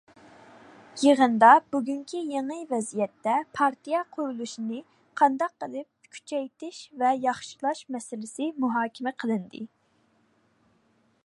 يىغىندا 1.07 1.49
بۈگۈنكى 1.75 2.21
يېڭى 2.29 2.57
ۋەزىيەتتە 2.71 3.35
پارتىيە 3.59 4.01
قۇرۇلۇشىنى 4.17 4.81
قانداق 5.23 5.55
قىلىپ 5.65 6.09
كۈچەيتىش 6.17 6.81
ۋە 7.03 7.13
ياخشىلاش 7.29 7.85
مەسىلىسى 7.99 8.49
مۇھاكىمە 8.67 9.17
قىلىندى. 9.25 9.65